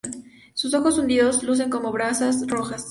Sus 0.55 0.73
ojos 0.73 0.97
hundidos, 0.97 1.43
lucen 1.43 1.69
como 1.69 1.91
brasas 1.91 2.47
rojas. 2.47 2.79